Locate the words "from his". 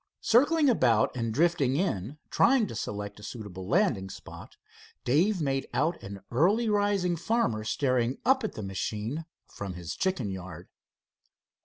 9.45-9.95